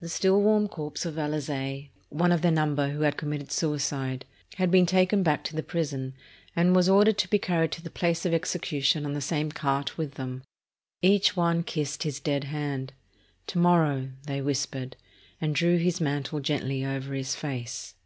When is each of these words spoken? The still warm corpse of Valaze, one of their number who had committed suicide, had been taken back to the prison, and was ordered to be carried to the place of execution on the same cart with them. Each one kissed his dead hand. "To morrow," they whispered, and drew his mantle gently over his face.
The 0.00 0.08
still 0.08 0.40
warm 0.40 0.68
corpse 0.68 1.04
of 1.04 1.14
Valaze, 1.14 1.88
one 2.08 2.30
of 2.30 2.42
their 2.42 2.52
number 2.52 2.90
who 2.90 3.00
had 3.00 3.16
committed 3.16 3.50
suicide, 3.50 4.24
had 4.54 4.70
been 4.70 4.86
taken 4.86 5.24
back 5.24 5.42
to 5.42 5.56
the 5.56 5.64
prison, 5.64 6.14
and 6.54 6.76
was 6.76 6.88
ordered 6.88 7.18
to 7.18 7.28
be 7.28 7.40
carried 7.40 7.72
to 7.72 7.82
the 7.82 7.90
place 7.90 8.24
of 8.24 8.32
execution 8.32 9.04
on 9.04 9.14
the 9.14 9.20
same 9.20 9.50
cart 9.50 9.98
with 9.98 10.12
them. 10.14 10.44
Each 11.02 11.36
one 11.36 11.64
kissed 11.64 12.04
his 12.04 12.20
dead 12.20 12.44
hand. 12.44 12.92
"To 13.48 13.58
morrow," 13.58 14.10
they 14.28 14.40
whispered, 14.40 14.94
and 15.40 15.56
drew 15.56 15.76
his 15.78 16.00
mantle 16.00 16.38
gently 16.38 16.86
over 16.86 17.12
his 17.12 17.34
face. 17.34 17.96